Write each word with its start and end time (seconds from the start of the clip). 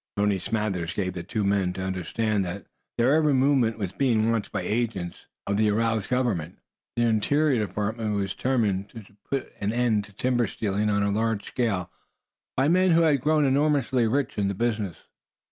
Toby 0.17 0.39
Smathers 0.39 0.93
gave 0.95 1.13
the 1.13 1.21
two 1.21 1.43
men 1.43 1.73
to 1.73 1.83
understand 1.83 2.43
that 2.43 2.65
their 2.97 3.13
every 3.13 3.35
movement 3.35 3.77
was 3.77 3.91
being 3.93 4.31
watched 4.31 4.51
by 4.51 4.63
agents 4.63 5.27
of 5.45 5.57
the 5.57 5.69
aroused 5.69 6.09
Government. 6.09 6.57
The 6.95 7.03
Interior 7.03 7.63
Department 7.67 8.15
was 8.15 8.33
determined 8.33 8.89
to 8.89 9.05
put 9.29 9.53
an 9.59 9.71
end 9.71 10.05
to 10.05 10.13
timber 10.13 10.47
stealing 10.47 10.89
on 10.89 11.03
a 11.03 11.11
large 11.11 11.45
scale 11.45 11.91
by 12.57 12.67
men 12.67 12.93
who 12.93 13.03
had 13.03 13.21
grown 13.21 13.45
enormously 13.45 14.07
rich 14.07 14.39
in 14.39 14.47
the 14.47 14.55
business. 14.55 14.97